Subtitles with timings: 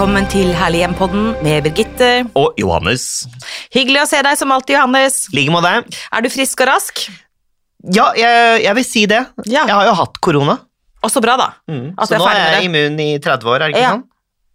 [0.00, 2.06] Velkommen til Herlig hjem-podden med Birgitte.
[2.40, 3.02] Og Johannes.
[3.68, 5.18] Hyggelig å se deg som alltid, Johannes.
[5.36, 5.72] Like måte.
[6.08, 7.02] Er du frisk og rask?
[7.84, 9.18] Ja, jeg, jeg vil si det.
[9.44, 9.66] Ja.
[9.68, 10.54] Jeg har jo hatt korona.
[11.04, 11.50] Og så bra, da.
[12.00, 13.92] At så nå er jeg immun i 30 år, er det ikke Ja.
[13.98, 14.06] sånn?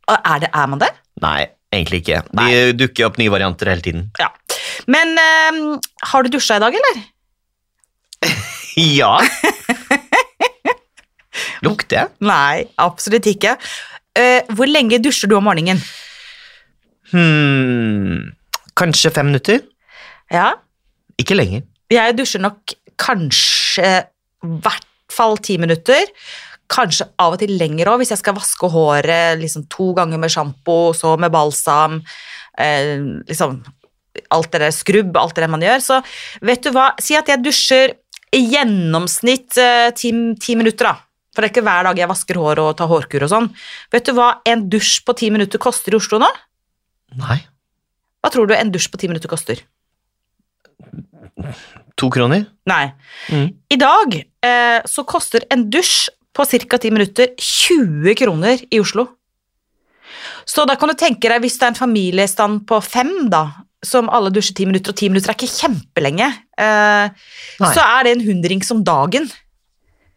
[0.10, 0.90] Og Er, det, er man det?
[1.22, 1.38] Nei,
[1.78, 2.24] egentlig ikke.
[2.34, 2.58] De Nei.
[2.82, 4.10] dukker opp nye varianter hele tiden.
[4.18, 4.32] Ja.
[4.90, 5.64] Men øh,
[6.10, 7.04] har du dusja i dag, eller?
[8.98, 9.20] Ja.
[11.62, 12.10] Lukter jeg?
[12.26, 13.60] Nei, absolutt ikke.
[14.16, 15.82] Eh, hvor lenge dusjer du om morgenen?
[17.12, 18.32] Hmm.
[18.76, 19.62] Kanskje fem minutter?
[20.32, 20.54] Ja,
[21.22, 21.62] Ikke lenger.
[21.92, 23.86] jeg dusjer nok kanskje
[24.44, 26.10] i hvert fall ti minutter.
[26.68, 30.32] Kanskje av og til lenger òg, hvis jeg skal vaske håret liksom to ganger med
[30.34, 32.02] sjampo, så med balsam.
[32.58, 32.98] Eh,
[33.30, 33.62] liksom
[34.32, 35.80] alt det der skrubb, alt det der man gjør.
[35.84, 36.02] Så
[36.42, 37.94] vet du hva, si at jeg dusjer
[38.36, 41.05] i gjennomsnitt eh, ti, ti minutter, da.
[41.36, 43.50] For det er ikke hver dag jeg vasker hår og tar hårkur og sånn.
[43.92, 46.30] Vet du hva en dusj på ti minutter koster i Oslo nå?
[47.20, 47.42] Nei.
[48.24, 49.60] Hva tror du en dusj på ti minutter koster?
[52.00, 52.48] To kroner?
[52.72, 52.86] Nei.
[53.30, 53.50] Mm.
[53.72, 56.80] I dag eh, så koster en dusj på ca.
[56.82, 59.08] ti minutter 20 kroner i Oslo.
[60.46, 63.48] Så da kan du tenke deg, hvis det er en familiestand på fem, da,
[63.86, 66.28] som alle dusjer ti minutter, og ti minutter er ikke kjempelenge,
[66.60, 67.08] eh,
[67.62, 69.30] så er det en hundrings om dagen.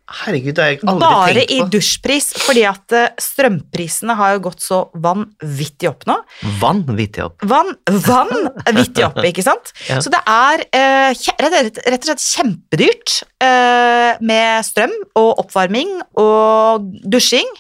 [0.09, 4.43] Herregud, det har jeg aldri Bare tenkt i dusjpris, fordi at eh, strømprisene har jo
[4.47, 6.17] gått så vanvittig opp nå.
[6.63, 7.45] Vanvittig opp.
[7.51, 9.75] Van, vanvittig opp, ikke sant?
[9.91, 10.01] Ja.
[10.01, 11.13] Så det er eh,
[11.45, 17.53] rett, rett og slett kjempedyrt eh, med strøm og oppvarming og dusjing.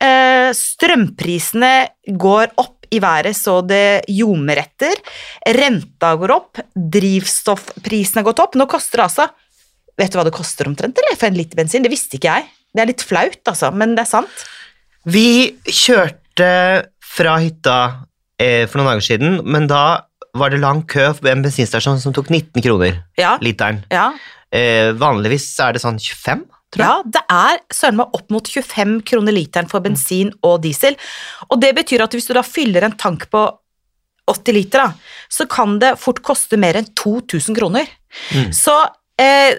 [0.00, 1.74] Eh, strømprisene
[2.16, 4.96] går opp i været så det ljomer etter.
[5.56, 8.56] Renta går opp, drivstoffprisene har gått opp.
[8.56, 9.28] Nå koster det altså
[10.00, 11.16] Vet du hva det koster omtrent, eller?
[11.20, 11.84] For en liter bensin?
[11.84, 12.48] Det visste ikke jeg.
[12.74, 14.44] Det er litt flaut, altså, men det er sant.
[15.06, 15.26] Vi
[15.68, 16.48] kjørte
[17.14, 17.76] fra hytta
[18.42, 19.84] eh, for noen dager siden, men da
[20.34, 23.84] var det lang kø ved en bensinstasjon som tok 19 kroner Ja, literen.
[23.94, 24.08] ja.
[24.54, 26.42] Eh, vanligvis er det sånn 25,
[26.74, 26.88] tror jeg.
[26.88, 30.98] Ja, det er søren meg opp mot 25 kroner literen for bensin og diesel.
[31.50, 33.44] Og det betyr at hvis du da fyller en tank på
[34.30, 37.90] 80 liter, da, så kan det fort koste mer enn 2000 kroner.
[38.34, 38.50] Mm.
[38.56, 38.74] Så
[39.20, 39.54] eh,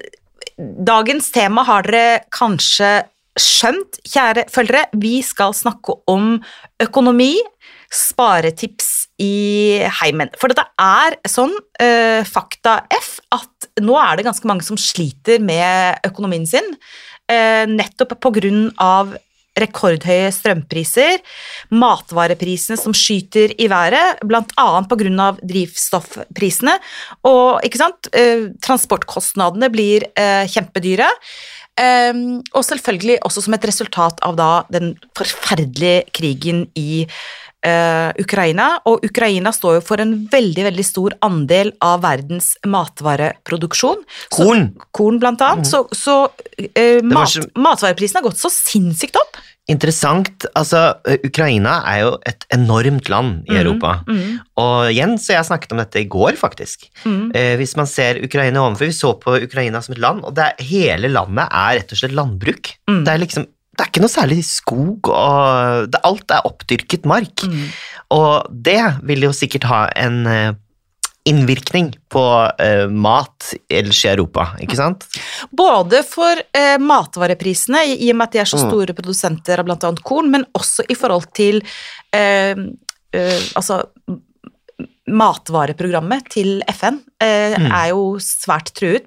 [0.57, 3.03] dagens tema har dere kanskje
[3.35, 4.85] skjønt, kjære følgere.
[4.95, 6.37] Vi skal snakke om
[6.81, 7.33] økonomi,
[7.91, 10.31] sparetips i heimen.
[10.39, 15.43] For dette er sånn uh, fakta F at nå er det ganske mange som sliter
[15.43, 16.75] med økonomien sin,
[17.25, 18.11] Uh, nettopp
[18.77, 19.15] av
[19.59, 21.21] rekordhøye strømpriser,
[21.73, 24.21] matvareprisene som skyter i været,
[24.99, 26.77] grunn av drivstoffprisene,
[27.29, 27.65] og
[28.11, 31.09] eh, transportkostnadene blir eh, kjempedyre.
[31.75, 37.03] Um, og selvfølgelig også som et resultat av da den forferdelige krigen i
[38.21, 38.67] Ukraina.
[38.89, 44.03] Og Ukraina står jo for en veldig veldig stor andel av verdens matvareproduksjon.
[44.31, 44.69] Så- Korn.
[44.91, 45.65] korn blant annet.
[45.67, 46.29] Så, så
[46.75, 49.37] eh, mat, så- matvareprisen har gått så sinnssykt opp.
[49.67, 50.45] Interessant.
[50.55, 50.77] Altså,
[51.09, 54.03] eh, Ukraina er jo et enormt land i Europa.
[54.07, 56.85] Mm, Og Jens og jeg snakket om dette i går, faktisk.
[57.03, 57.31] mm.
[57.35, 60.43] Eh, hvis man ser Ukraina ovenfor, vi så på Ukraina som et land, og det
[60.45, 62.75] er, hele landet er rett og slett landbruk.
[62.87, 63.03] Mm.
[63.05, 67.43] Det er liksom det er ikke noe særlig skog, og det, alt er oppdyrket mark.
[67.43, 67.65] Mm.
[68.15, 70.53] Og det vil jo sikkert ha en eh,
[71.27, 72.23] innvirkning på
[72.61, 75.07] eh, mat ellers i Europa, ikke sant?
[75.51, 78.69] Både for eh, matvareprisene, i, og med at de er så Mm.
[78.69, 79.91] store produsenter av bl.a.
[80.05, 81.59] korn, men også i forhold til
[82.13, 82.55] eh,
[83.13, 83.81] eh, altså
[85.07, 87.71] matvareprogrammet til FN eh, Mm.
[87.71, 89.05] er jo svært truet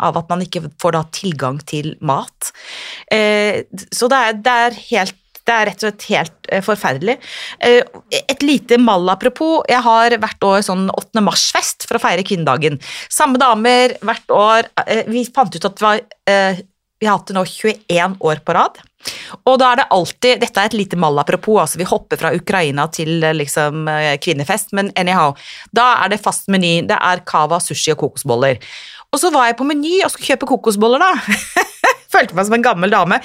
[0.00, 2.52] av at man ikke får da tilgang til mat.
[3.10, 5.14] Eh, så det er, det er helt
[5.48, 7.16] det er rett og slett helt eh, forferdelig.
[7.64, 7.82] Eh,
[8.12, 9.62] et lite mall apropos.
[9.68, 11.22] Jeg har hvert år sånn 8.
[11.24, 12.76] mars-fest for å feire kvinnedagen.
[13.08, 14.68] Samme damer hvert år.
[14.84, 16.60] Eh, vi fant ut at det var eh,
[16.98, 18.80] Vi har hatt det nå 21 år på rad.
[19.46, 22.88] Og da er det alltid Dette er et lite malapropos, altså vi hopper fra Ukraina
[22.90, 25.36] til eh, liksom eh, kvinnefest, men anyhow.
[25.70, 26.80] Da er det fast meny.
[26.88, 28.58] Det er cava, sushi og kokosboller.
[29.08, 31.38] Og så var jeg på Meny og skulle kjøpe kokosboller, da.
[32.12, 33.20] Følte meg som en gammel dame.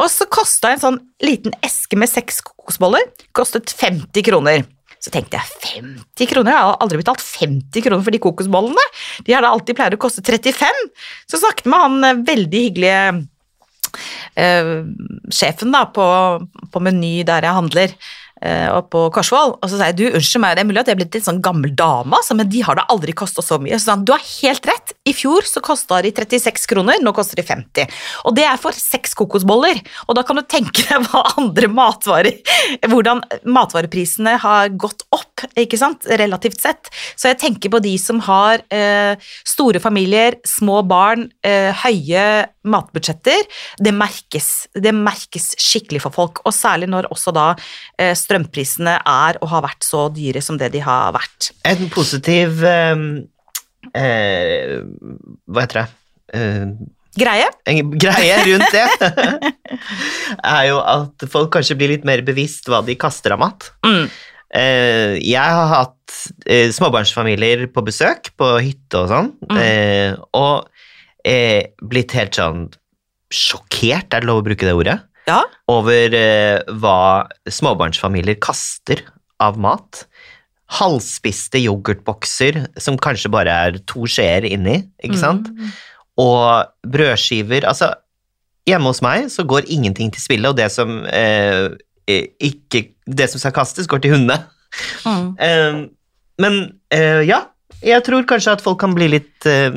[0.00, 3.04] Og så kosta en sånn liten eske med seks kokosboller
[3.36, 4.64] kostet 50 kroner.
[5.00, 6.52] Så tenkte jeg 50 kroner?
[6.52, 8.86] Jeg har aldri betalt 50 kroner for de kokosbollene.
[9.24, 10.82] De har da alltid pleier å koste 35.
[11.30, 13.04] Så snakket med han eh, veldig hyggelige
[14.36, 14.72] eh,
[15.32, 16.04] sjefen da på,
[16.72, 17.96] på Meny der jeg handler.
[18.42, 20.90] eh, oppe på Korsvoll, og så sier jeg du, unnskyld meg, det er mulig at
[20.90, 23.60] jeg er blitt en sånn gammel dame, altså, men de har da aldri kosta så
[23.60, 23.76] mye.
[23.78, 27.12] Så sa han, du har helt rett, i fjor så kosta de 36 kroner, nå
[27.16, 28.00] koster de 50.
[28.28, 32.38] Og det er for seks kokosboller, og da kan du tenke deg hva andre matvarer
[32.90, 36.90] Hvordan matvareprisene har gått opp, ikke sant, relativt sett.
[37.18, 39.16] Så jeg tenker på de som har eh,
[39.48, 42.24] store familier, små barn, eh, høye
[42.68, 43.48] matbudsjetter.
[43.80, 44.50] Det merkes.
[44.74, 47.48] Det merkes skikkelig for folk, og særlig når også da
[47.98, 51.52] eh, strømprisene er og har vært så dyre som det de har vært.
[51.68, 52.64] En positiv
[53.94, 54.80] eh,
[55.50, 55.86] Hva heter det?
[56.34, 56.66] Eh,
[57.20, 57.46] Greie?
[57.66, 58.84] en greie rundt det
[60.46, 63.66] er jo at folk kanskje blir litt mer bevisst hva de kaster av mat.
[63.86, 64.04] Mm.
[64.54, 66.14] Eh, jeg har hatt
[66.46, 69.58] eh, småbarnsfamilier på besøk på hytte og sånn, Mm.
[69.58, 70.70] eh, og
[71.26, 72.68] eh, blitt helt sånn
[73.30, 74.98] sjokkert, er det lov å bruke det ordet?
[75.28, 75.42] Ja.
[75.70, 76.14] Over
[76.82, 76.96] hva
[77.46, 79.02] småbarnsfamilier kaster
[79.42, 80.04] av mat.
[80.70, 85.50] Halvspiste yoghurtbokser som kanskje bare er to skjeer inni, ikke sant?
[85.50, 85.72] Mm.
[86.20, 87.92] Og brødskiver Altså,
[88.68, 91.70] hjemme hos meg så går ingenting til spille, og det som eh,
[92.06, 94.42] ikke Det som skal kastes, går til hundene.
[95.06, 95.30] Mm.
[95.46, 95.80] Eh,
[96.40, 96.54] men
[96.94, 97.42] eh, ja,
[97.84, 99.74] jeg tror kanskje at folk kan bli litt eh,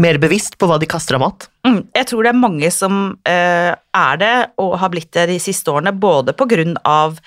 [0.00, 1.46] mer bevisst på hva de kaster av mat.
[1.66, 5.38] Mm, jeg tror det er mange som uh, er det, og har blitt det de
[5.42, 7.20] siste årene, både på grunn av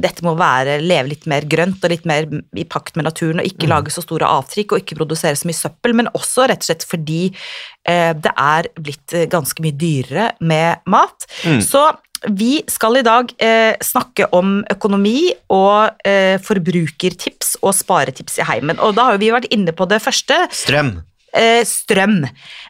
[0.00, 2.24] dette må være, leve litt mer grønt og litt mer
[2.56, 3.72] i pakt med naturen, og ikke Mm.
[3.74, 6.86] lage så store avtrykk og ikke produsere så mye søppel, men også rett og slett
[6.88, 7.20] fordi
[7.84, 11.26] eh, det er blitt eh, ganske mye dyrere med mat.
[11.44, 11.60] Mm.
[11.60, 11.84] Så
[12.32, 18.80] vi skal i dag eh, snakke om økonomi og eh, forbrukertips og sparetips i heimen.
[18.80, 21.02] Og da har vi vært inne på det første, Strøm.
[21.38, 22.22] Eh, strøm.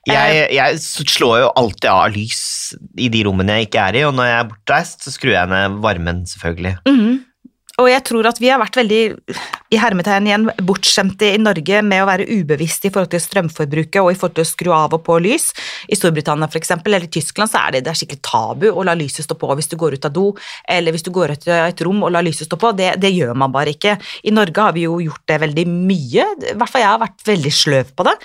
[0.09, 2.43] Jeg, jeg slår jo alltid av lys
[2.99, 5.53] i de rommene jeg ikke er i, og når jeg er bortreist, så skrur jeg
[5.53, 6.77] ned varmen, selvfølgelig.
[6.91, 7.17] Mhm.
[7.83, 9.01] Og jeg tror at vi har vært veldig
[9.75, 14.13] i hermetegn igjen bortskjemte i Norge med å være ubevisste i forhold til strømforbruket og
[14.13, 15.51] i forhold til å skru av og på lys.
[15.91, 18.85] I Storbritannia for eksempel, eller i Tyskland så er det, det er skikkelig tabu å
[18.87, 20.29] la lyset stå på hvis du går ut av do,
[20.71, 22.71] eller hvis du går ut av et rom og lar lyset stå på.
[22.79, 23.97] Det, det gjør man bare ikke.
[24.25, 26.29] I Norge har vi jo gjort det veldig mye.
[26.53, 28.17] I hvert fall jeg har vært veldig sløv på det.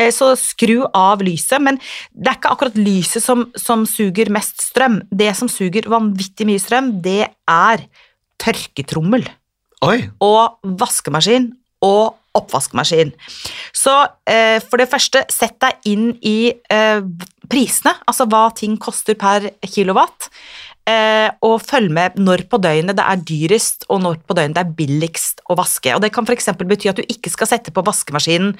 [0.00, 1.60] Eh, Så skru av lyset.
[1.62, 1.78] Men
[2.10, 5.02] det er ikke akkurat lyset som, som suger mest strøm.
[5.14, 7.86] Det som suger vanvittig mye strøm, det er
[8.42, 9.26] tørketrommel
[9.86, 9.98] Oi!
[10.24, 11.50] og vaskemaskin
[11.84, 13.12] og oppvaskmaskin.
[13.76, 13.94] Så
[14.28, 17.00] eh, for det første, sett deg inn i eh,
[17.48, 20.28] prisene, altså hva ting koster per kilowatt.
[20.86, 24.62] Eh, og følg med når på døgnet det er dyrest og når på døgnet det
[24.62, 25.90] er billigst å vaske.
[25.96, 26.52] Og Det kan f.eks.
[26.62, 28.52] bety at du ikke skal sette på vaskemaskinen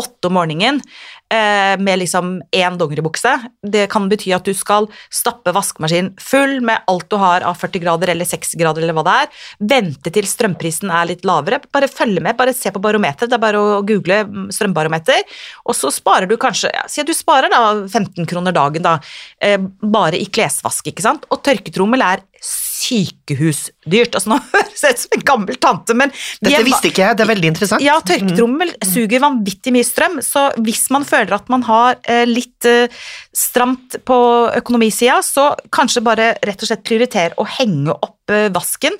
[0.00, 0.80] åtte om morgenen
[1.28, 3.34] eh, med liksom én dongeribukse.
[3.60, 7.84] Det kan bety at du skal stappe vaskemaskinen full med alt du har av 40
[7.84, 9.44] grader eller 60 grader eller hva det er.
[9.74, 11.60] Vente til strømprisen er litt lavere.
[11.68, 13.28] Bare følge med, bare se på barometeret.
[13.28, 15.20] Det er bare å google mm, strømbarometer,
[15.68, 18.96] og så sparer du kanskje ja, Si at du sparer da 15 kroner dagen da,
[19.44, 21.28] eh, bare i klesvask, ikke sant.
[21.28, 21.42] Og
[21.74, 24.14] tørketrommel er sykehusdyrt.
[24.14, 27.18] Altså Nå høres jeg ut som en gammel tante, men Dette er visste ikke jeg,
[27.18, 27.84] det er veldig interessant.
[27.84, 32.68] ja, tørketrommel suger vanvittig mye strøm, så hvis man føler at man har eh, litt
[32.68, 33.02] eh,
[33.34, 34.18] stramt på
[34.60, 38.98] økonomisida, så kanskje bare rett og slett prioritere å henge opp eh, vasken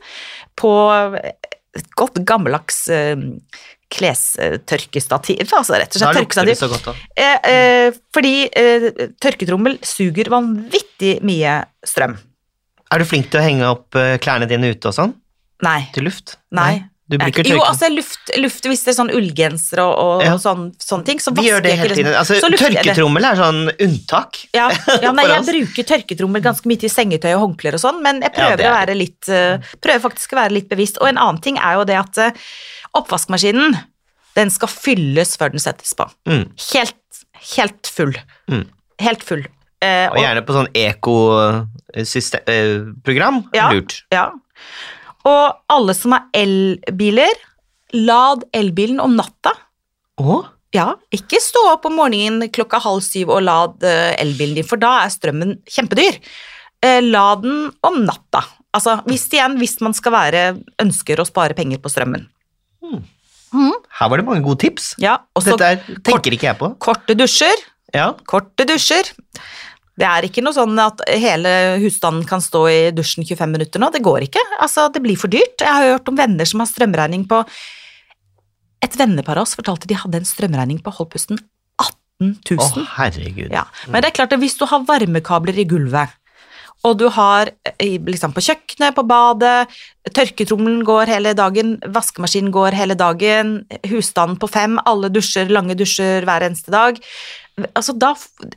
[0.59, 0.73] på
[1.75, 3.19] et godt gammeldags eh,
[3.95, 6.59] klestørkestativ, altså rett og slett tørkestativ.
[6.59, 6.95] så godt da.
[7.15, 8.87] Eh, eh, fordi eh,
[9.23, 12.17] tørketrommel suger vanvittig mye strøm.
[12.95, 15.15] Er du flink til å henge opp eh, klærne dine ute og sånn?
[15.65, 15.81] Nei.
[15.95, 16.37] Til luft?
[16.55, 16.85] Nei.
[17.05, 17.69] Du bruker jo, tørke...
[17.69, 20.37] altså luft, luft hvis det er sånn ullgenser og, og, Ja.
[20.41, 24.39] sånn, sånne ting, så vasker jeg ikke liksom- Altså, tørketrommel er sånn unntak.
[24.57, 24.71] Ja,
[25.05, 28.33] ja nei, jeg bruker tørketrommel ganske mye til sengetøy og håndklær og sånn, men jeg
[28.39, 31.03] prøver, er å være litt, uh, prøver faktisk å være litt bevisst.
[31.03, 32.47] Og en annen ting er jo det at uh,
[32.97, 33.77] oppvaskmaskinen,
[34.39, 36.09] den skal fylles før den settes på.
[36.25, 36.47] Mm.
[36.73, 37.21] Helt,
[37.53, 38.17] helt full.
[38.49, 38.65] Mm.
[39.05, 39.45] Helt full.
[39.85, 40.71] Eh, Og gjerne på sånn
[41.95, 43.43] ekoprogram.
[43.55, 43.69] Ja.
[43.73, 43.99] Lurt.
[44.15, 44.31] Ja.
[45.29, 47.35] Og alle som har elbiler,
[47.95, 49.53] lad elbilen om natta.
[50.21, 50.45] Åh?
[50.75, 54.77] Ja, ikke stå opp om morgenen klokka halv syv og lad eh, elbilen din, for
[54.83, 56.19] da er strømmen kjempedyr.
[56.83, 58.43] Eh, La den om natta.
[58.75, 60.41] Altså, hvis igjen, hvis man skal være,
[60.83, 62.25] ønsker å spare penger på strømmen.
[63.55, 64.97] Her var det mange gode tips.
[64.99, 66.73] Ja, og så Dette er, tenker ikke jeg på.
[66.83, 67.55] korte dusjer.
[67.95, 68.09] Ja.
[68.27, 69.13] Korte dusjer.
[69.95, 71.51] Det er ikke noe sånn at hele
[71.83, 73.93] husstanden kan stå i dusjen 25 minutter nå.
[73.95, 74.43] Det går ikke.
[74.59, 75.63] Altså, det blir for dyrt.
[75.63, 77.45] Jeg har hørt om venner som har strømregning på
[78.85, 81.39] Et vennepar av oss fortalte de hadde en strømregning på holdpusten
[81.81, 82.59] 18 000.
[82.61, 83.55] Å, herregud.
[83.55, 86.13] Ja, men det er klart at hvis du har varmekabler i gulvet,
[86.85, 87.49] og du har
[87.79, 89.73] eh, liksom på kjøkkenet, på badet,
[90.13, 93.57] tørketrommelen går hele dagen, vaskemaskinen går hele dagen,
[93.89, 97.01] husstanden på fem, alle dusjer, lange dusjer hver eneste dag.
[97.55, 98.15] Altså da,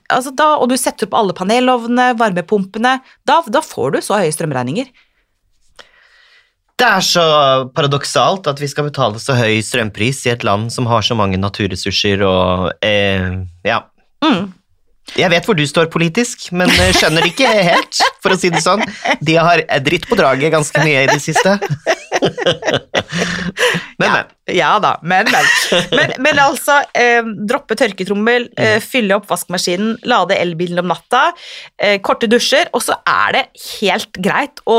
[0.09, 2.95] altså da, og du setter opp alle panelovnene, varmepumpene,
[3.29, 4.89] da, da får du så høye strømregninger.
[6.77, 7.25] Det er så
[7.73, 11.39] paradoksalt at vi skal betale så høy strømpris i et land som har så mange
[11.41, 13.31] naturressurser og eh,
[13.65, 13.79] ja.
[14.25, 14.53] Mm.
[15.17, 18.61] Jeg vet hvor du står politisk, men eh, skjønner ikke helt, for å si det
[18.61, 18.83] sånn.
[19.23, 21.55] De har dritt på draget ganske mye i det siste.
[23.97, 24.25] Men, men.
[24.53, 25.45] Ja da, men, men.
[25.97, 31.23] Men, men altså, eh, droppe tørketrommel, eh, fylle opp vaskemaskinen, lade elbilen om natta,
[31.81, 33.43] eh, korte dusjer, og så er det
[33.79, 34.77] helt greit å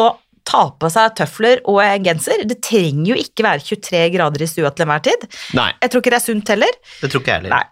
[0.49, 2.47] ta på seg tøfler og genser.
[2.49, 5.27] Det trenger jo ikke være 23 grader i stua til enhver tid.
[5.59, 6.79] Nei, Jeg tror ikke det er sunt heller.
[7.03, 7.57] det tror ikke jeg heller.
[7.59, 7.67] Nei.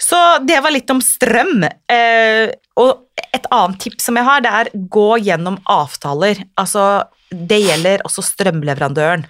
[0.00, 1.64] Så det var litt om strøm.
[1.66, 6.40] Eh, og et annet tips som jeg har, det er gå gjennom avtaler.
[6.60, 9.26] Altså, det gjelder også strømleverandøren.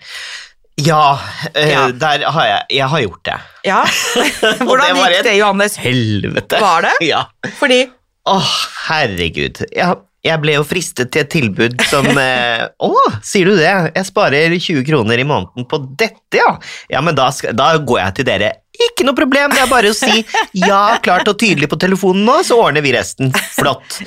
[0.81, 1.19] Ja,
[1.55, 1.89] eh, Ja.
[1.93, 3.39] der har jeg, jeg har gjort det.
[3.69, 3.81] Ja,
[4.67, 5.77] Hvordan det gikk det, Johannes?
[5.83, 6.61] Helvete.
[6.63, 6.95] Var det?
[7.11, 7.25] Ja.
[7.59, 7.83] Fordi
[8.31, 8.51] Åh,
[8.87, 9.63] herregud.
[9.75, 13.71] Jeg, jeg ble jo fristet til et tilbud som eh, oh, sier du det?
[13.97, 16.51] Jeg sparer 20 kroner i måneden på dette, ja.
[16.93, 18.51] Ja, men da, skal, da går jeg til dere.
[18.89, 20.23] Ikke noe problem, det er bare å si
[20.57, 23.33] ja klart og tydelig på telefonen nå, så ordner vi resten.
[23.57, 24.01] Flott.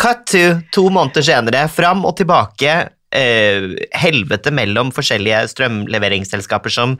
[0.00, 2.80] Cut to to måneder senere, fram og tilbake.
[3.10, 6.92] Uh, helvete mellom forskjellige strømleveringsselskaper som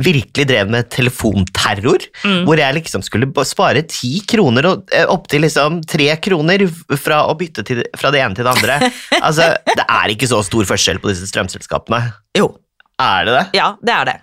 [0.00, 2.06] virkelig drev med telefonterror,
[2.48, 6.64] hvor jeg liksom skulle spare ti kroner og uh, opptil liksom tre kroner
[6.96, 8.80] fra å bytte til, fra det ene til det andre.
[9.28, 12.00] Altså, det er ikke så stor forskjell på disse strømselskapene.
[12.38, 12.48] Jo,
[12.98, 13.44] Er det det?
[13.60, 14.16] ja, det er det.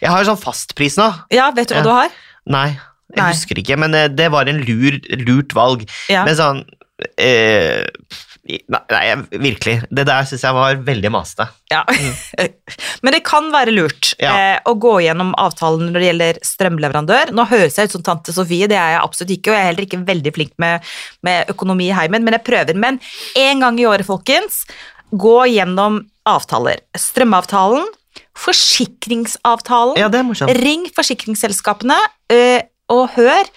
[0.00, 1.08] Jeg har jo sånn fastpris nå.
[1.34, 2.10] Ja, vet du hva du har?
[2.50, 2.68] Nei,
[3.10, 3.30] jeg Nei.
[3.34, 5.82] husker ikke, men eh, det var en lur, lurt valg.
[6.12, 6.22] Ja.
[6.28, 6.64] Men sånn
[7.18, 7.86] eh,
[8.50, 9.02] Nei,
[9.38, 9.76] virkelig.
[9.94, 11.44] Det der syns jeg var veldig masete.
[11.70, 11.84] Ja.
[13.04, 14.32] Men det kan være lurt Ja.
[14.32, 17.30] eh, å gå gjennom avtalen når det gjelder strømleverandør.
[17.36, 19.68] Nå høres jeg ut som tante Sofie, det er jeg absolutt ikke, og jeg er
[19.70, 20.88] heller ikke veldig flink med,
[21.22, 22.74] med økonomi i heimen, men jeg prøver.
[22.80, 22.98] Men
[23.38, 24.64] en gang i året, folkens,
[25.14, 26.82] gå gjennom avtaler.
[26.98, 27.86] Strømavtalen,
[28.40, 29.98] forsikringsavtalen.
[30.00, 30.56] Ja, det er morsomt.
[30.64, 31.98] Ring forsikringsselskapene
[32.32, 33.50] øh, og hør.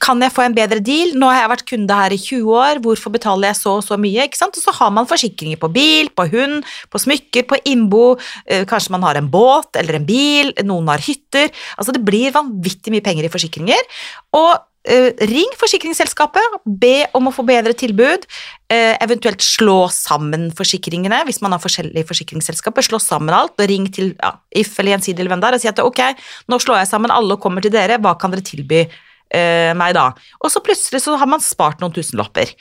[0.00, 1.14] Kan jeg få en bedre deal?
[1.16, 3.96] Nå har jeg vært kunde her i 20 år, hvorfor betaler jeg så og så
[4.00, 4.26] mye?
[4.28, 4.56] Ikke sant?
[4.56, 6.60] Og så har man forsikringer på bil, på hund,
[6.92, 11.04] på smykker, på innbo, øh, kanskje man har en båt eller en bil, noen har
[11.04, 11.48] hytter.
[11.80, 13.88] Altså det blir vanvittig mye penger i forsikringer.
[14.36, 14.52] Og
[14.88, 18.24] ring forsikringsselskapet, be om å få bedre tilbud,
[18.72, 22.86] øh, eventuelt slå sammen forsikringene hvis man har forskjellige forsikringsselskaper.
[22.86, 25.60] Slå sammen alt og ring til ja, If eller Gjensidige eller hvem det er og
[25.60, 26.02] si at ok,
[26.48, 28.86] nå slår jeg sammen alle og kommer til dere, hva kan dere tilby
[29.34, 30.08] eh, meg da?
[30.40, 32.52] Og så plutselig så har man spart noen tusenlapper.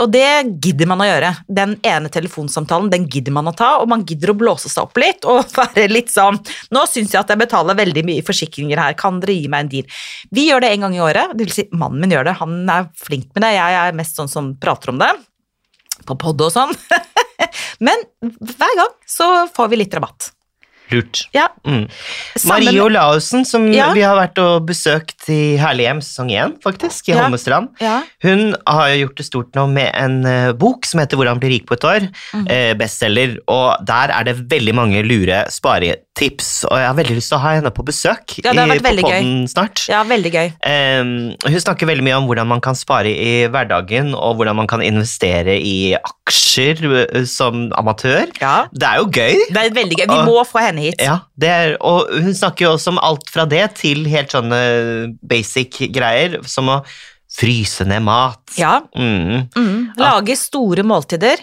[0.00, 1.32] Og det gidder man å gjøre.
[1.60, 5.00] Den ene telefonsamtalen den gidder man å ta, og man gidder å blåse seg opp
[5.00, 6.38] litt og være litt sånn
[6.74, 9.72] Nå syns jeg at jeg betaler veldig mye forsikringer her, kan dere gi meg en
[9.72, 9.98] deal?
[10.34, 12.56] Vi gjør det en gang i året, det vil si mannen min gjør det, han
[12.72, 15.10] er flink med det, jeg er mest sånn som prater om det.
[16.08, 16.72] På pod og sånn.
[17.86, 20.32] Men hver gang så får vi litt rabatt.
[20.90, 21.26] Lurt.
[21.34, 21.48] Ja.
[21.66, 21.86] Mm.
[22.48, 23.92] Marie Olaussen, som Ja.
[23.92, 27.22] vi har vært og besøkt i Herlighjem sesong 1, faktisk, i Ja.
[27.22, 27.68] Holmestrand.
[27.80, 28.02] Ja.
[28.22, 31.48] Hun har jo gjort det stort nå med en eh, bok som heter Hvordan bli
[31.58, 32.08] rik på et år.
[32.34, 32.46] Mm.
[32.50, 36.04] eh, bestselger, og der er det veldig mange lure sparetips.
[36.18, 38.72] Og jeg har veldig lyst til å ha henne på besøk Ja, det har i,
[38.74, 39.28] vært på veldig gøy.
[39.52, 39.82] snart.
[39.88, 40.48] ja, veldig gøy.
[40.66, 41.12] Um,
[41.44, 44.82] hun snakker veldig mye om hvordan man kan spare i hverdagen, og hvordan man kan
[44.82, 48.26] investere i aksjer uh, som amatør.
[48.42, 48.66] Ja.
[48.72, 49.44] Det er jo gøy.
[49.54, 50.06] Det er veldig gøy.
[50.10, 51.00] Vi Og- må få henne hit.
[51.00, 55.14] Ja, det er, og hun snakker jo også om alt fra det til helt sånne
[55.22, 56.80] basic greier, som å
[57.38, 58.40] fryse ned mat.
[58.58, 58.80] Ja.
[58.96, 59.48] Mm.
[59.54, 59.92] Mm.
[60.00, 61.36] Lage store måltider.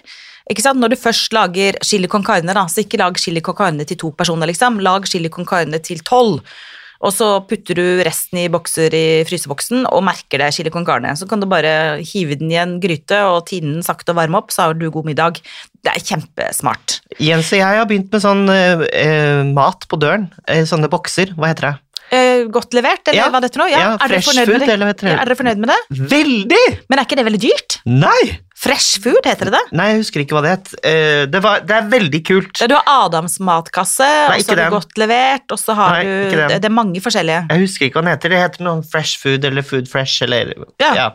[0.51, 0.81] Ikke sant?
[0.81, 3.99] Når du først lager chili con carne, da, så ikke lag chili con carne til
[4.01, 4.81] to personer, liksom.
[4.85, 6.41] Lag chili con carne til tolv.
[7.05, 11.11] Og så putter du resten i bokser i fryseboksen og merker det chili con carne.
[11.19, 14.39] Så kan du bare hive den i en gryte og tine den sakte og varme
[14.39, 15.41] opp, så har du god middag.
[15.85, 16.99] Det er kjempesmart.
[17.21, 20.29] Jens og jeg har begynt med sånn eh, eh, mat på døren.
[20.47, 21.35] Eh, sånne bokser.
[21.37, 21.75] Hva heter det?
[22.13, 23.29] Eh, godt levert, eller Ja.
[23.33, 23.65] hva det nå?
[23.71, 24.69] Ja, Ja, er, dere fresh med food, det?
[24.69, 25.13] eller heter det?
[25.15, 25.79] Ja, er dere fornøyd med det?
[26.11, 26.65] Veldig!
[26.89, 27.77] Men er ikke det veldig dyrt?
[27.85, 28.39] Nei!
[28.55, 29.63] Fresh food, heter det det?
[29.75, 30.69] Nei, jeg husker ikke hva det het.
[30.79, 32.61] Uh, det, var, det er veldig kult.
[32.69, 34.71] Du har Adams matkasse, og så har den.
[34.71, 37.41] du godt levert, og så har Nei, du det, det er mange forskjellige.
[37.51, 38.29] Jeg husker ikke hva den heter.
[38.29, 40.93] Det heter noe Fresh Food eller Food Fresh eller Ja.
[40.95, 41.09] ja.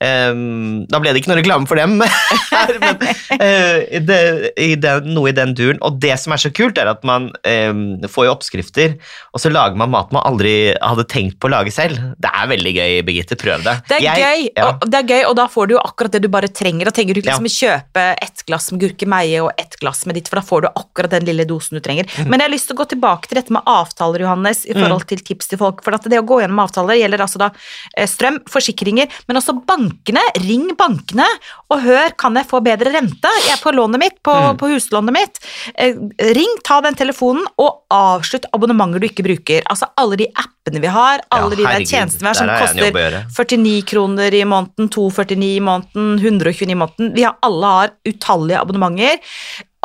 [0.00, 4.18] Da ble det ikke noe reklame for dem, men uh, det,
[4.60, 5.80] i den, noe i den duren.
[5.84, 8.94] Og det som er så kult, er at man um, får jo oppskrifter,
[9.34, 11.98] og så lager man mat man aldri hadde tenkt på å lage selv.
[12.20, 13.38] Det er veldig gøy, Birgitte.
[13.38, 13.74] Prøv det.
[13.90, 14.68] Det er, Jeg- gøy, ja.
[14.72, 16.88] og, det er gøy, og da får du jo akkurat det du bare trenger.
[16.88, 17.38] Da trenger du ikke Ja.
[17.38, 20.68] liksom kjøpe ett glass med gurkemeie og ett glass med ditt, for da får du
[20.72, 22.06] akkurat den lille dosen du trenger.
[22.18, 22.30] Mhm.
[22.30, 25.06] Men jeg har lyst til å gå tilbake til dette med avtaler, Johannes, i forhold
[25.10, 25.82] til tips til folk.
[25.84, 27.50] For at det å gå gjennom avtaler gjelder altså da
[27.96, 29.56] eh, strøm, forsikringer, men også
[29.88, 30.22] bankene.
[30.44, 31.26] Ring bankene
[31.72, 33.30] og hør, kan jeg få bedre rente?
[33.44, 34.58] Jeg er på lånet mitt, på, mm.
[34.60, 35.40] på huslånet mitt.
[35.74, 35.96] Eh,
[36.36, 39.64] ring, ta den telefonen, og avslutt abonnementer du ikke bruker.
[39.68, 43.82] Altså alle de appene vi har, alle de der tjenestene vi har som koster 49
[43.88, 47.14] kroner i måneden, 249 i måneden, 129 i måneden.
[47.16, 49.20] Vi har alle har utallige abonnementer.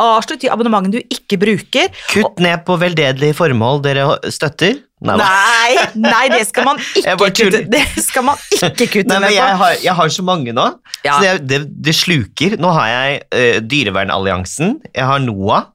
[0.03, 1.91] Avslutt de abonnementene du ikke bruker.
[2.09, 4.79] Kutt ned på veldedige formål dere støtter.
[5.03, 5.17] Nei.
[5.19, 7.59] Nei, nei, det skal man ikke kutte.
[7.71, 10.67] Det skal man ikke kutte Nei, men ned jeg har, jeg har så mange nå,
[11.03, 11.17] Ja.
[11.17, 12.57] så det, det, det sluker.
[12.61, 15.69] Nå har jeg uh, Dyrevernalliansen, jeg har NOAH,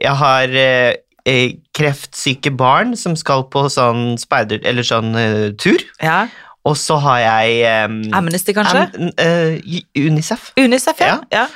[0.00, 4.62] jeg har eh, kreftsyke barn som skal på sånn speider...
[4.64, 5.82] Eller sånn uh, tur.
[6.00, 6.24] Ja.
[6.68, 8.86] Og så har jeg um, Amnesty, kanskje?
[8.96, 10.50] Um, Unicef.
[10.60, 11.18] Unicef, ja.
[11.32, 11.46] ja.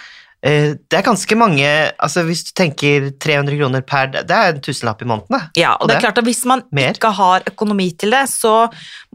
[0.45, 1.65] Eh, det er ganske mange
[2.05, 5.33] altså Hvis du tenker 300 kroner per Det er en tusenlapp i måneden.
[5.33, 5.39] da.
[5.57, 6.93] Ja, og det er klart at Hvis man Mer?
[6.93, 8.69] ikke har økonomi til det, så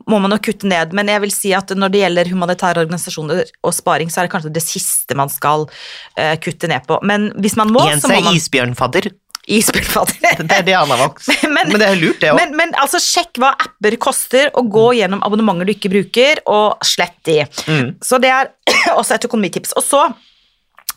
[0.10, 0.96] må man jo kutte ned.
[0.98, 4.32] Men jeg vil si at når det gjelder humanitære organisasjoner og sparing, så er det
[4.34, 6.98] kanskje det siste man skal uh, kutte ned på.
[7.06, 9.12] Men hvis man må, Jens så må man isbjørnfadder.
[9.50, 10.42] Isbjørnfadder.
[10.46, 11.30] Det er det han har vokst.
[11.56, 12.40] Men- Men, det er lurt, det òg.
[12.40, 16.82] Men, men altså, sjekk hva apper koster, og gå gjennom abonnementer du ikke bruker, og
[16.86, 17.44] slett de.
[17.70, 17.94] Mm.
[18.06, 18.50] Så det er
[19.00, 19.76] også et økonomitips.
[19.78, 20.04] Og så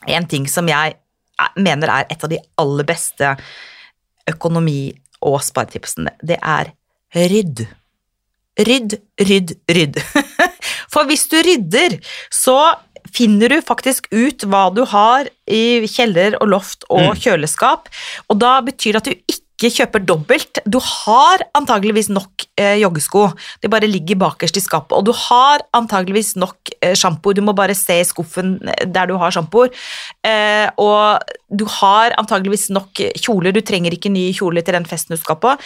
[0.08, 0.96] en ting som jeg
[1.40, 3.36] er- mener er et av de aller beste
[4.30, 6.10] økonomi- og sparetipsene.
[6.22, 6.72] Det er
[7.14, 7.66] rydd.
[8.58, 9.98] Rydd, rydd, rydd.
[10.92, 11.94] For hvis du rydder,
[12.30, 12.74] så
[13.12, 17.88] finner du faktisk ut hva du har i kjeller og loft og kjøleskap,
[18.30, 19.31] og da betyr det at du
[19.62, 20.60] ikke kjøper dobbelt.
[20.66, 23.28] Du har antageligvis nok eh, joggesko,
[23.62, 27.54] de bare ligger bakerst i skapet, og du har antageligvis nok eh, shampoo, du må
[27.56, 29.72] bare se i skuffen eh, der du har sjampoer,
[30.26, 35.14] eh, og du har antageligvis nok kjoler, du trenger ikke nye kjoler til den festen
[35.14, 35.56] du skal på.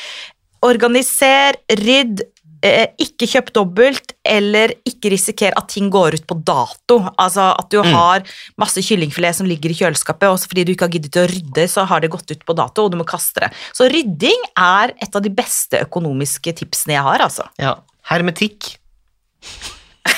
[0.66, 2.24] Organiser, rydd,
[2.64, 6.98] eh, ikke kjøp dobbelt, eller ikke risikere at ting går ut på dato.
[7.16, 8.24] Altså at du har
[8.60, 11.86] masse kyllingfilet som ligger i kjøleskapet, og fordi du ikke har giddet å rydde, så
[11.88, 13.52] har det gått ut på dato, og du må kaste det.
[13.76, 17.48] Så rydding er et av de beste økonomiske tipsene jeg har, altså.
[17.62, 17.78] Ja.
[18.10, 18.76] Hermetikk.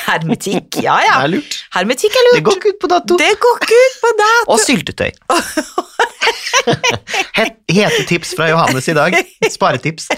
[0.06, 1.14] Hermetikk, ja ja.
[1.20, 1.56] Det er lurt.
[1.74, 3.18] Hermetikk er Det går ikke ut på dato.
[3.20, 4.44] Det går ikke ut på dato.
[4.54, 5.10] Og syltetøy.
[7.38, 9.14] Het- Hete tips fra Johannes i dag.
[9.52, 10.08] Sparetips.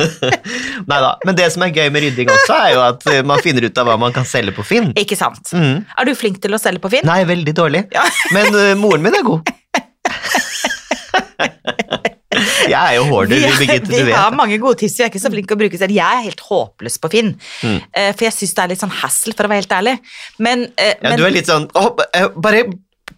[0.90, 1.12] Nei da.
[1.24, 3.80] Men det som er gøy med rydding også, er jo at eh, man finner ut
[3.80, 4.90] av hva man kan selge på Finn.
[5.00, 5.52] Ikke sant.
[5.56, 5.78] Mm.
[5.96, 7.06] Er du flink til å selge på Finn?
[7.08, 7.82] Nei, veldig dårlig.
[7.96, 8.04] Ja.
[8.36, 9.40] Men uh, moren min er god.
[12.72, 14.06] Jeg er jo hoarder, Vi, Birgitte, vi du vet.
[14.12, 15.92] Vi har mange gode tips, vi er ikke så flinke å bruke selv.
[15.96, 17.78] Jeg er helt håpløs på Finn, Mm.
[17.92, 19.98] Eh, for jeg syns det er litt sånn hassle, for å være helt ærlig.
[20.38, 22.64] Men, eh, Ja, men du er litt sånn «Å, eh, Bare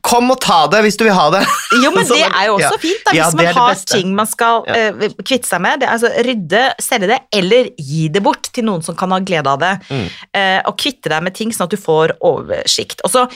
[0.04, 1.40] kom og ta det hvis du vil ha det.
[1.82, 2.78] Jo, men det er jo også ja.
[2.80, 3.92] fint, da, hvis Ja, man har beste.
[3.96, 4.74] ting man skal Ja.
[4.74, 5.80] eh, kvitte seg med.
[5.80, 9.46] Det altså Rydde, selge det, eller gi det bort til noen som kan ha glede
[9.50, 9.72] av det.
[9.90, 10.04] Mm.
[10.34, 13.00] Eh, og kvitte deg med ting sånn at du får oversikt.
[13.04, 13.26] Og så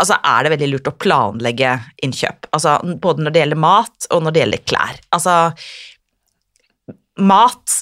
[0.00, 2.50] altså, er det veldig lurt å planlegge innkjøp.
[2.56, 5.00] Altså, både når det gjelder mat, og når det gjelder klær.
[5.16, 5.36] Altså,
[7.20, 7.80] mat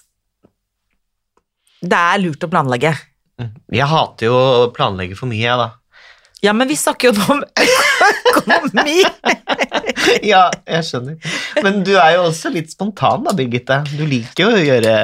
[1.78, 2.90] Det er lurt å planlegge.
[3.70, 5.68] Jeg hater jo å planlegge for mye, jeg, da.
[6.42, 7.44] Ja, men vi snakker jo nå om
[8.32, 9.00] økonomi.
[10.24, 11.18] Ja, jeg skjønner.
[11.64, 13.80] Men du er jo også litt spontan, da, Birgitte.
[13.90, 14.94] Du liker jo å gjøre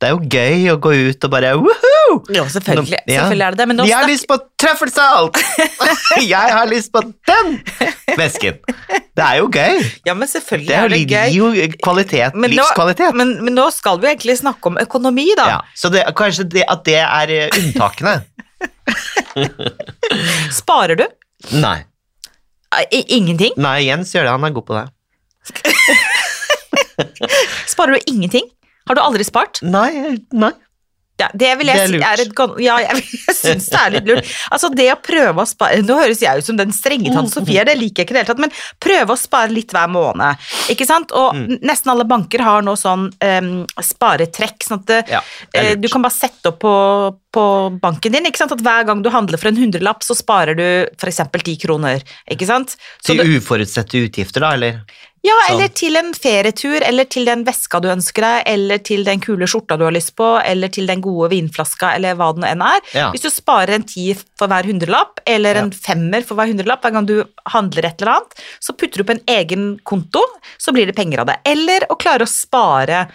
[0.00, 1.97] Det er jo gøy å gå ut og bare woohoo!
[2.36, 2.98] Jo, selvfølgelig.
[3.06, 3.10] Ja.
[3.22, 3.66] selvfølgelig er det det.
[3.70, 5.34] Men nå Jeg har lyst på trøffelsalt!
[6.34, 7.46] jeg har lyst på den
[8.18, 8.54] vesken.
[9.18, 9.74] Det er jo gøy.
[10.06, 11.28] Ja, men selvfølgelig Det er er det gir gøy.
[11.36, 11.46] jo
[11.84, 13.12] kvalitet, Men nå- livskvalitet.
[13.18, 15.46] Men, men nå skal vi egentlig snakke om økonomi, da.
[15.56, 18.14] ja, så det, kanskje det, at det er eh, unntakene?
[20.60, 21.04] Sparer du?
[21.58, 21.78] Nei.
[23.08, 23.52] Ingenting?
[23.56, 24.32] Nei, Jens gjør det.
[24.36, 24.86] Han er god på det.
[27.72, 28.46] Sparer du ingenting?
[28.88, 29.54] Har du aldri spart?
[29.62, 30.52] Nei, nei.
[31.18, 32.02] Ja, det vil Det jeg lurt.
[32.02, 34.28] si er et Ja, jeg, jeg syns det er litt lurt.
[34.54, 37.64] Altså, det å prøve å spare Nå høres jeg ut som den strenge tante Sofie,
[37.66, 40.38] det liker jeg ikke i det hele tatt, men prøve å spare litt hver måned,
[40.70, 41.10] ikke sant?
[41.12, 41.58] Og Mm.
[41.62, 45.20] nesten alle banker har nå sånn um, sparetrekk, sånn at det, Ja,
[45.52, 46.74] det er eh, du kan bare sette opp på,
[47.32, 48.24] på på banken din.
[48.26, 48.52] ikke sant?
[48.56, 50.64] At hver gang du handler for en hundrelapp, så sparer du
[50.96, 51.20] f.eks.
[51.44, 52.00] ti kroner.
[52.30, 52.72] ikke sant?
[53.04, 54.80] Så Til uforutsette utgifter, da, eller?
[55.22, 55.54] Ja, sånn.
[55.56, 59.48] eller til en ferietur, eller til den veska du ønsker deg, eller til den kule
[59.50, 62.62] skjorta du har lyst på, eller til den gode vinflaska, eller hva det nå enn
[62.66, 62.80] er.
[62.94, 63.08] Ja.
[63.14, 66.94] Hvis du sparer en ti for hver hundrelapp, eller en femmer for hver hundrelapp hver
[66.98, 67.16] gang du
[67.54, 70.22] handler et eller annet, så putter du på en egen konto,
[70.58, 71.38] så blir det penger av det.
[71.44, 73.06] Eller å klare å spare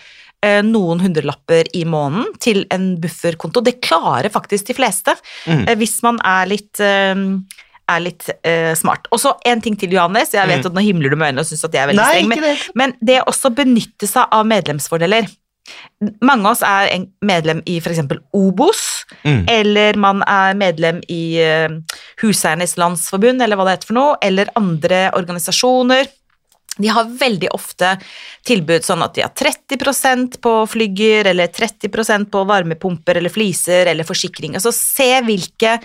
[0.44, 3.62] eh, noen hundrelapper i måneden til en bufferkonto.
[3.64, 5.16] Det klarer faktisk de fleste,
[5.48, 5.68] Mm.
[5.70, 7.16] eh, hvis man er litt eh,
[7.90, 9.08] er litt uh, smart.
[9.12, 10.32] Og så en ting til, Johannes.
[10.34, 10.66] Jeg vet Mm.
[10.72, 12.42] at nå himler du med øynene og syns at jeg er veldig Nei, streng, men,
[12.42, 12.58] det.
[12.76, 15.28] men det å også benytte seg av medlemsfordeler.
[16.22, 18.00] Mange av oss er en medlem i f.eks.
[18.36, 18.82] Obos,
[19.24, 19.46] Mm.
[19.48, 21.70] eller man er medlem i eh,
[22.22, 26.08] Huseiernes Landsforbund, eller hva det heter for noe, eller andre organisasjoner.
[26.80, 27.92] De har veldig ofte
[28.48, 34.04] tilbud sånn at de har 30% på flygger, eller 30% på varmepumper eller fliser eller
[34.08, 34.56] forsikring.
[34.58, 35.76] Altså se hvilke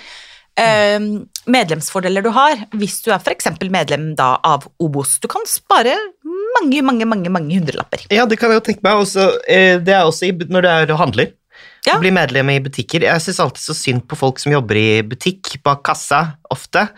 [1.49, 3.51] medlemsfordeler du har hvis du er f.eks.
[3.71, 5.17] medlem da av Obos.
[5.23, 5.95] Du kan spare
[6.59, 8.07] mange, mange, mange, mange hundrelapper.
[8.13, 9.03] Ja, det kan jeg jo tenke meg.
[9.05, 11.33] Også, eh, det er også når du er og handler.
[11.87, 11.97] Ja.
[12.03, 13.05] Bli medlem i butikker.
[13.07, 16.89] Jeg syns alltid så synd på folk som jobber i butikk, bak kassa, ofte.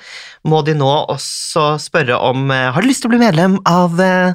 [0.48, 4.00] Må de nå også spørre om eh, Har du lyst til å bli medlem av
[4.02, 4.32] eh,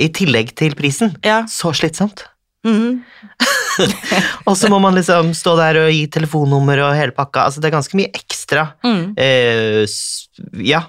[0.00, 1.16] I tillegg til prisen?
[1.26, 1.42] Ja.
[1.50, 2.26] Så slitsomt.
[2.66, 3.02] Mhm.
[4.48, 7.46] Og så må man liksom stå der og gi telefonnummer og hele pakka.
[7.48, 9.14] Altså, det er ganske mye ekstra Mm.
[9.16, 9.86] eh,
[10.66, 10.82] Ja,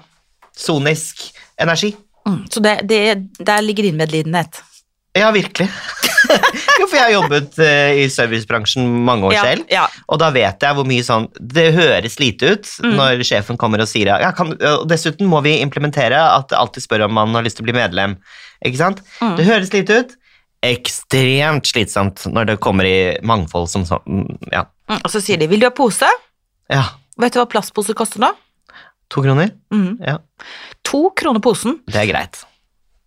[0.56, 1.28] sonisk
[1.60, 1.94] energi.
[2.28, 2.44] Mm.
[2.50, 3.00] Så det, det,
[3.44, 4.62] der ligger din medlidenhet?
[5.14, 5.68] Ja, virkelig.
[6.80, 9.66] jo, for jeg har jobbet eh, i servicebransjen mange år Ja, selv.
[9.70, 9.84] ja.
[10.10, 12.96] Og da vet jeg hvor mye sånn Det høres lite ut Mm.
[12.98, 17.04] når sjefen kommer og sier ja, kan, og Dessuten må vi implementere at alltid spør
[17.06, 18.16] om man har lyst til å bli medlem.
[18.64, 19.04] Ikke sant?
[19.20, 19.36] Mm.
[19.38, 20.16] Det høres lite ut.
[20.64, 24.64] Ekstremt slitsomt når det kommer i mangfold som sånn Ja.
[24.88, 25.00] Mm.
[25.02, 26.08] Og så sier de 'vil du ha pose'?
[26.70, 26.84] ja.
[27.16, 28.32] Vet du hva plastpose koster nå?
[29.10, 29.52] To kroner?
[29.70, 30.00] Mm.
[30.02, 30.18] Ja.
[30.82, 31.78] To kroner posen.
[31.86, 32.40] Det er greit.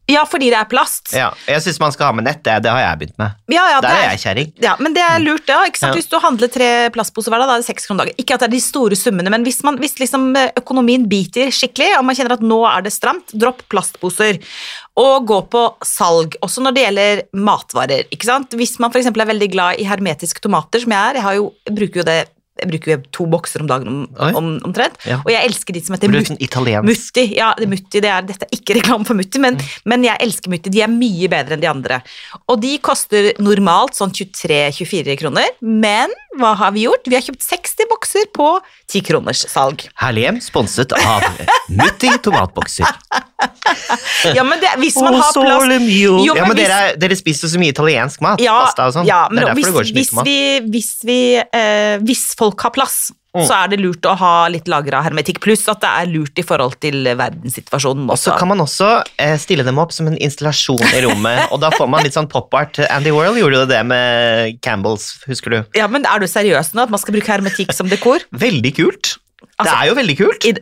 [0.08, 1.12] Ja, fordi det er plast.
[1.12, 1.34] Ja.
[1.50, 3.36] Jeg syns man skal ha med nett, det, det har jeg begynt med.
[3.52, 4.54] Ja, ja, Der det er jeg kjerring.
[4.64, 5.82] Ja, men det er lurt, sant?
[5.84, 5.92] Ja.
[5.98, 8.20] Hvis du handler tre plastposer hver dag, da er det seks kroner dagen.
[8.24, 11.52] Ikke at det er de store summene, men hvis, man, hvis liksom eh, økonomien biter
[11.52, 14.40] skikkelig, og man kjenner at nå er det stramt, dropp plastposer.
[14.98, 18.08] Og gå på salg, også når det gjelder matvarer.
[18.08, 18.56] ikke sant?
[18.58, 19.12] Hvis man f.eks.
[19.12, 22.22] er veldig glad i hermetiske tomater, som jeg er, jeg, har jo, bruker jo det
[22.60, 24.02] jeg bruker to bokser om dagen om,
[24.36, 25.20] om, omtrent, Ja.
[25.24, 26.34] og jeg elsker de som heter Mutti.
[26.34, 26.42] sånn?
[26.88, 30.18] Mutti, ja, det, Mutti, det er, dette er ikke reklame for Mutti, men, men jeg
[30.26, 30.70] elsker Mutti.
[30.74, 32.02] De er mye bedre enn de andre.
[32.48, 37.08] Og de koster normalt sånn 23-24 kroner, men hva har vi gjort?
[37.10, 38.50] Vi har kjøpt 60 bokser på
[38.92, 39.88] 10 kroners salg.
[40.02, 41.24] Herlig hjem, sponset av
[41.74, 42.86] Mutti tomatbokser.
[44.38, 46.18] Ja, men det, hvis man oh, har plass mio.
[46.26, 48.42] Jo, ja, men hvis- dere, dere spiser så mye italiensk mat.
[48.42, 49.08] ja, pasta og sånn.
[49.10, 50.26] ja, men det er derfor hvis, det går så hvis, mye tomat.
[50.26, 51.22] vi, hvis, vi,
[51.62, 53.00] eh, hvis folk har plass,
[53.38, 53.44] Mm.
[53.46, 56.46] så er det lurt å ha litt lagra hermetikk, pluss at det er lurt i
[56.48, 58.08] forhold til verdenssituasjonen.
[58.10, 58.88] Og så kan man også
[59.20, 62.30] eh, stille dem opp som en installasjon i rommet, og da får man litt sånn
[62.32, 62.80] pop-art.
[62.90, 65.60] Andy Worrell gjorde jo det med Campbells, husker du?
[65.78, 68.24] Ja, men Er du seriøs nå, at man skal bruke hermetikk som dekor?
[68.32, 69.17] Veldig kult.
[69.38, 70.46] Det Altså- er jo veldig kult.
[70.46, 70.54] I,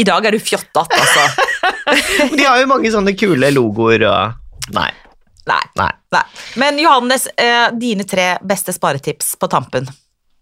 [0.00, 1.24] I dag er du fjottete, altså.
[2.38, 4.90] De har jo mange sånne kule logoer og Nei.
[5.48, 5.60] Nei.
[5.76, 5.90] nei.
[6.14, 6.22] nei.
[6.60, 9.88] Men Johannes, eh, dine tre beste sparetips på tampen.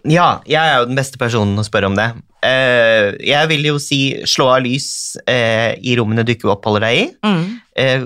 [0.08, 2.10] Ja, jeg er jo den beste personen å spørre om det.
[2.44, 7.00] Eh, jeg vil jo si slå av lys eh, i rommene du ikke oppholder deg
[7.00, 7.06] i.
[7.24, 7.42] Mm.
[7.80, 8.04] Eh,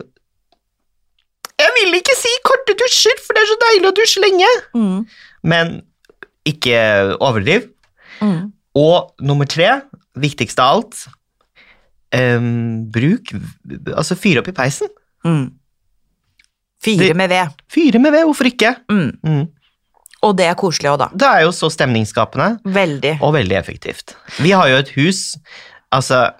[1.55, 4.51] jeg vil ikke si korte dusjer, for det er så deilig å dusje lenge.
[4.79, 5.05] Mm.
[5.51, 5.77] Men
[6.47, 6.79] ikke
[7.23, 7.69] overdriv.
[8.23, 8.54] Mm.
[8.75, 9.69] Og nummer tre,
[10.19, 11.05] viktigst av alt,
[12.15, 13.33] um, bruk
[13.95, 14.91] Altså fyr opp i peisen.
[15.27, 15.53] Mm.
[16.85, 17.53] Fire med ved.
[17.73, 18.75] Fyre med ved, hvorfor ikke?
[18.93, 19.11] Mm.
[19.25, 19.45] Mm.
[20.25, 21.09] Og det er koselig òg, da.
[21.13, 23.19] Det er jo så stemningsskapende Veldig.
[23.25, 24.15] og veldig effektivt.
[24.41, 25.37] Vi har jo et hus
[25.95, 26.33] Altså,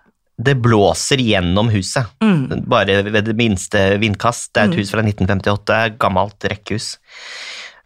[0.43, 2.09] det blåser gjennom huset.
[2.25, 2.65] Mm.
[2.67, 4.49] Bare ved det minste vindkast.
[4.53, 4.79] Det er et Mm.
[4.81, 6.97] hus fra 1958, gammelt rekkehus.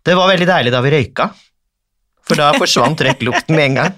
[0.03, 1.27] Det var veldig deilig da vi røyka,
[2.29, 3.95] for da forsvant røyklukten med en gang.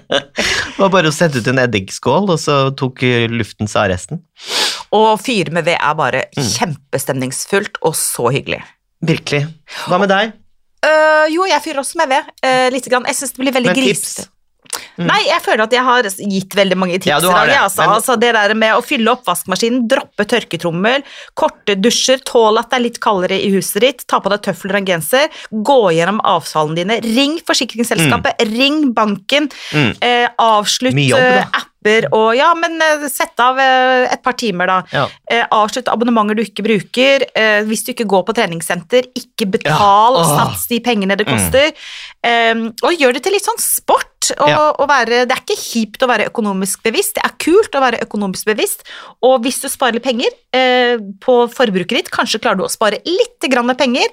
[0.00, 4.22] det var bare å sette ut en eddikskål, og så tok luften seg av resten.
[4.90, 6.46] Å fyre med ved er bare Mm.
[6.56, 8.62] kjempestemningsfullt og så hyggelig.
[9.06, 9.44] Virkelig.
[9.86, 10.32] Hva med deg?
[10.84, 12.28] Uh, jo, jeg fyrer også med ved.
[12.44, 13.04] Uh, litt grann.
[13.08, 14.26] Jeg syns det blir veldig grisete.
[15.00, 15.10] Tips?
[15.10, 17.56] Nei, jeg føler at jeg har gitt veldig mange tips Ja, i har dag.
[17.64, 17.80] Altså.
[17.82, 21.02] men- altså det der med å fylle opp vaskemaskinen, droppe tørketrommel,
[21.34, 24.74] korte dusjer, tåle at det er litt kaldere i huset ditt, ta på deg tøfler
[24.76, 29.96] og en genser, gå gjennom avtalene dine, ring forsikringsselskapet, ring banken, Mm.
[30.02, 34.66] eh, avslutt jobb, eh, apper og Ja, men eh, sett av eh, et par timer,
[34.66, 34.82] da.
[34.92, 35.06] Ja.
[35.30, 37.24] Eh, avslutt abonnementer du ikke bruker.
[37.34, 40.24] Eh, hvis du ikke går på treningssenter, ikke betal Ja.
[40.36, 41.32] Sats de pengene det Mm.
[41.38, 41.72] koster.
[42.84, 44.09] Og gjør det til litt sånn sport.
[44.38, 44.70] Ja.
[44.72, 48.02] og være, det er ikke kjipt å være økonomisk bevisst, det er kult å være
[48.04, 48.84] økonomisk bevisst.
[49.26, 53.00] Og hvis du sparer litt penger eh, på forbruket ditt, kanskje klarer du å spare
[53.06, 54.06] litt grann penger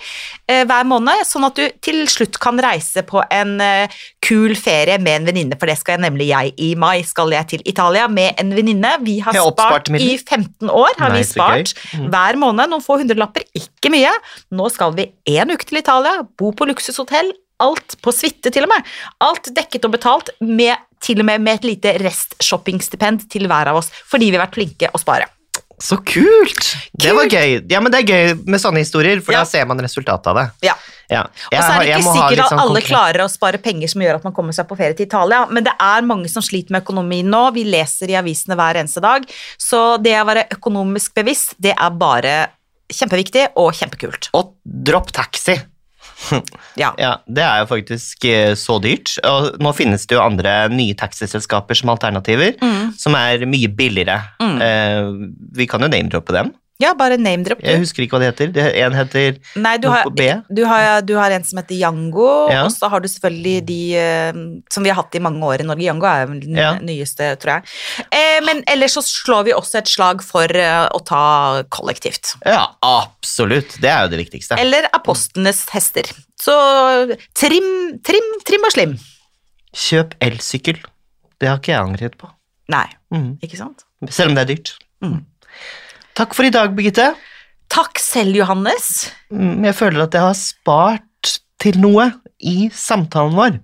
[0.48, 4.98] eh, hver måned, sånn at du til slutt kan reise på en eh, kul ferie
[5.02, 7.02] med en venninne, for det skal jeg nemlig jeg i mai.
[7.08, 8.94] Skal jeg til Italia med en venninne.
[9.06, 11.74] Vi har spart i 15 år, har Nei, vi spart.
[11.94, 12.10] Mm.
[12.14, 14.14] Hver måned, noen få hundrelapper, ikke mye.
[14.58, 17.32] Nå skal vi en uke til Italia, bo på luksushotell,
[17.64, 18.92] alt på suite til og med.
[19.24, 23.82] Alt dekket og betalt, med, til og med med et lite restshoppingstipend til hver av
[23.82, 25.28] oss, fordi vi har vært flinke å spare.
[25.80, 26.72] Så kult!
[26.98, 27.60] Det var gøy.
[27.70, 29.44] Ja, men det er gøy med sånne historier, for Ja.
[29.44, 30.46] da ser man resultatet av det.
[30.66, 30.74] Ja.
[31.08, 31.22] Ja.
[31.22, 34.02] Og så er det ikke sikkert at sånn alle konkret- klarer å spare penger som
[34.02, 36.72] gjør at man kommer seg på ferie til Italia, men det er mange som sliter
[36.72, 37.54] med økonomien nå.
[37.54, 39.24] Vi leser i avisene hver eneste dag.
[39.58, 42.50] Så det å være økonomisk bevisst, det er bare
[42.92, 44.30] kjempeviktig og kjempekult.
[44.34, 45.62] Og dropp taxi.
[46.82, 46.92] Ja.
[47.00, 49.16] Ja, Det er jo faktisk eh, så dyrt.
[49.26, 52.94] Og nå finnes det jo andre nye taxiselskaper som alternativer, Mm.
[52.98, 54.20] som er mye billigere.
[54.42, 54.58] Mm.
[54.62, 55.12] Eh,
[55.58, 56.54] vi kan jo name-droppe dem.
[56.80, 57.62] Ja, bare name drop.
[57.66, 58.52] Jeg husker ikke hva de heter.
[58.54, 60.28] Det- En heter Nei, du har, B?
[60.54, 62.66] du, har, du har en som heter Yango, Ja.
[62.66, 64.34] og så har du selvfølgelig de eh,
[64.70, 65.82] som vi har hatt i mange år i Norge.
[65.88, 66.76] Yango er den Ja.
[66.78, 67.64] nyeste, tror jeg.
[68.12, 72.36] Eh, men ellers så slår vi også et slag for eh, å ta kollektivt.
[72.46, 73.80] Ja, absolutt.
[73.82, 74.60] Det er jo det viktigste.
[74.60, 76.04] Eller apostlenes hester.
[76.38, 76.54] Så
[77.34, 78.94] trim, trim, trim og slim.
[79.74, 80.78] Kjøp elsykkel.
[81.42, 82.30] Det har ikke jeg angret på.
[82.70, 83.40] Nei, mm.
[83.42, 83.84] ikke sant?
[84.10, 84.76] Selv om det er dyrt.
[85.02, 85.26] Mm.
[86.18, 87.12] Takk for i dag, Birgitte.
[87.70, 89.12] Takk selv, Johannes.
[89.34, 93.60] Mm, Jeg føler at jeg har spart til noe i samtalen vår.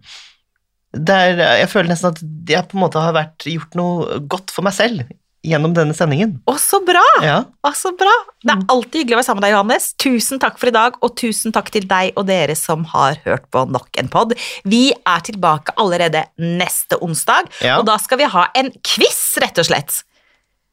[0.94, 4.66] Der jeg føler nesten at jeg på en måte har vært, gjort noe godt for
[4.68, 5.08] meg selv
[5.44, 6.38] gjennom denne sendingen.
[6.48, 7.02] Å, så bra!
[7.26, 8.12] Ja, Å, så bra!
[8.46, 9.88] Det er alltid hyggelig å være sammen med deg, Johannes.
[10.00, 13.50] Tusen takk for i dag, og tusen takk til deg og dere som har hørt
[13.52, 14.32] på nok en pod.
[14.64, 17.80] Vi er tilbake allerede neste onsdag, Ja.
[17.82, 20.04] og da skal vi ha en quiz, rett og slett.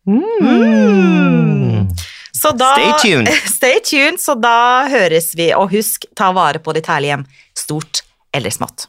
[0.07, 1.70] Mm.
[2.43, 3.29] Så da, Stay tuned.
[3.57, 7.27] Stay tuned, så da høres vi, og husk, ta vare på ditt herlige hjem,
[7.59, 8.89] stort eller smått.